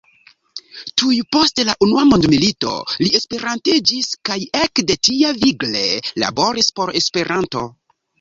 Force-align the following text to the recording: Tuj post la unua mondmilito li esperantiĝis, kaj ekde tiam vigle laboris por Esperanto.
Tuj 0.99 1.17
post 1.35 1.59
la 1.65 1.73
unua 1.87 2.05
mondmilito 2.11 2.71
li 3.01 3.09
esperantiĝis, 3.19 4.07
kaj 4.29 4.37
ekde 4.61 4.95
tiam 5.09 5.37
vigle 5.45 5.85
laboris 6.25 6.71
por 6.81 6.93
Esperanto. 7.03 7.63